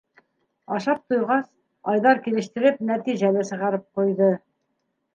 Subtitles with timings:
[0.77, 1.45] Ашап туйғас,
[1.93, 4.35] Айҙар килештереп нәтижә лә сығарып ҡуйҙы: